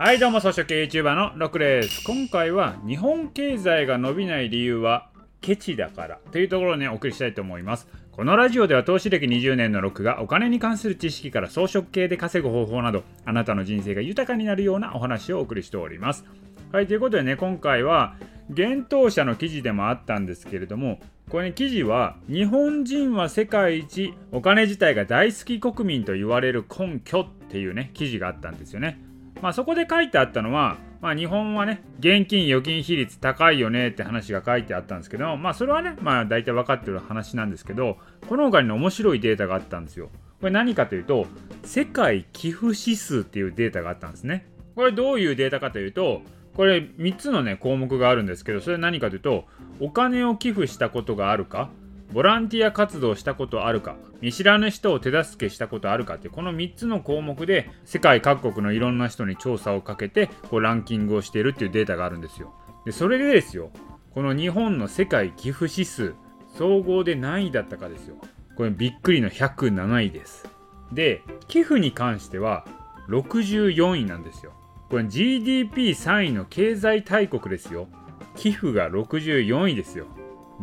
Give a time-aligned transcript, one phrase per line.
[0.00, 2.04] はいどうも草食系 YouTuber のロックです。
[2.04, 7.88] 今回は日本経済が伸びない理由はケチだからというところをねお送りしたいと思います。
[8.12, 16.24] このラジオでは投資歴20年のロックがお金に関する知識から装飾系で稼ぐ方法などあなたの人生が豊かになるようなお話をお送りしております。
[16.70, 18.14] はいということでね今回は
[18.50, 29.07] 幻冬者の記事でもあったんですけれどもこれ、ね、記事は日本人は世界一お金自体が大好き国民と言われる根拠っていうね記事があったんですよね。
[29.40, 40.10] まあ、そこで書いてあったのは、まあ、日本はね、現金預金比率高いよねって話が書いてあったんですけど、まあ、それはね、まあ、大体分かってる話なんですけど、この他に面白いデータがあったんですよ。
[40.40, 41.26] これ何かというと、
[41.64, 44.46] 世界寄付指数っていうデータがあったんですね。
[44.74, 46.22] これどういうデータかというと、
[46.54, 49.44] これ3つのね、項目があるんですけど、それ何かというと、
[49.80, 51.70] お金を寄付したことがあるか、
[52.12, 62.54] ボランティア活動したことあるか見知らぬ人を手助けしたことあるかってこの3つの項目で世界各国のいろんな人に調査をかけてこうランキングをしているっていうデータがあるんですよ。
[62.86, 63.70] でそれでですよ
[64.12, 66.14] この日本の世界寄付指数
[66.56, 68.16] 総合で何位だったかですよ。
[68.56, 70.48] これびっくりの107位です。
[70.92, 72.64] で寄付に関しては
[73.08, 74.52] 64位なんですよ。
[74.88, 77.88] これ GDP3 位の経済大国ですよ。
[78.34, 80.06] 寄付が64位ですよ。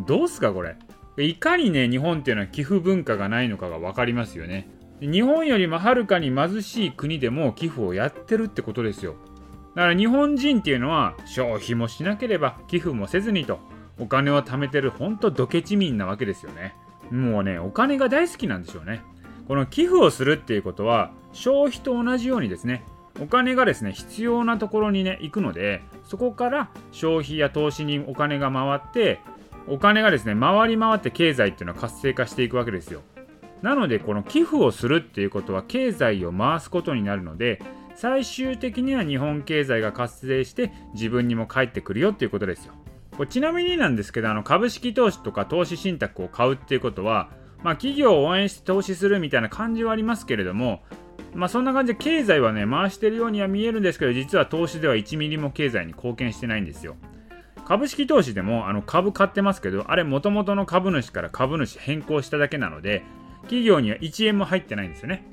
[0.08, 0.76] どうすかこれ？
[1.18, 4.70] いかにね日本っていうのは寄付文化がないのかが分かりますよね。
[5.02, 9.16] 日本よりもはるかに貧しい国でも寄付をやってるってことですよ。
[9.76, 13.60] だから日本人っていうのは消費もしなければ寄付もせずにと
[14.00, 16.76] お金を貯めてるほんとドケチ民なわけですよね。
[17.12, 19.02] もうねお金が大好きなんでしょうね。
[19.48, 22.84] この寄付をするっていうことは消費と同じようにですね
[23.22, 29.20] お金がですね必要なところにね行くのでそこから消費や投資にお金が回って
[29.68, 33.02] お金がですね回り回って経済っていうのは活性化していくわけですよ。
[33.62, 37.62] なのでこの寄付をするっていうことは経済を回すことになるので
[37.96, 42.74] 最終的には日本経済が活性して自分にも返ってくるよっていうことですよ。
[43.16, 47.30] これちなみになんですけどあの株式投資とか投資信託を買うっていうことは
[47.64, 50.84] まあ企業を応援して投資するみたいな感じはありますけれども
[51.34, 56.98] まあそんな感じで経済はね回してるようには見えるんですけど実は投資では1ミリも経済に貢献してないんですよ。
[57.66, 63.04] 株式投資でもあの株買ってますけど、あれ元々の株主から株主変更しただけなので、
[63.44, 65.26] 企業には1円も入ってないんですよね。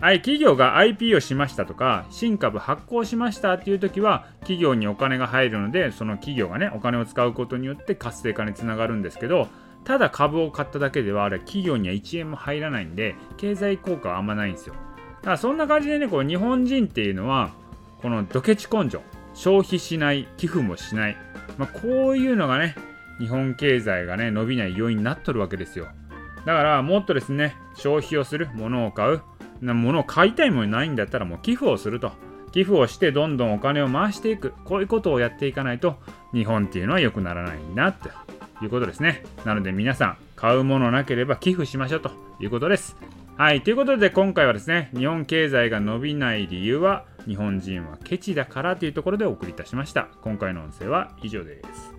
[0.00, 9.48] はい、企業が IP をしましたとか、新株発行しましたっていう時は、企業にお金が入るので、その企業がね、お金を使うことによって活性化につながるんですけど、
[9.84, 14.74] ただ株を買っただけでは、あれ企業には1円も入らないんで、経済効果はあんまないんですよ。
[15.20, 17.50] だからそんな感じでね、こう日本人っていうのは、
[18.00, 19.02] このドケチ根性、
[19.34, 21.16] 消費しない、寄付もしない、
[21.58, 22.74] まあ、こういうのがね、
[23.18, 25.88] 日本経済がね、伸びない要因になっとるわけですよ。
[26.46, 29.22] だから、もっとですね、消費をする、物を買う、
[29.60, 32.12] 物を買いたいものないんだったらもう寄付をすると。
[32.52, 34.54] 寄付をしてどんどんお金を回していく。
[34.64, 35.96] こういうことをやっていかないと、
[36.32, 38.08] 日本っていうのは良くならないな、と
[38.62, 39.22] いうことですね。
[39.44, 42.10] なので皆さん、買うものなければ寄付しましょうと
[42.40, 42.96] いうことです。
[43.36, 50.08] はい、ということで今回はですね、日本経済が伸びない理由は日本人はケチだからというところでお送りいたしました。
[50.22, 51.94] 今回の音声は以上です。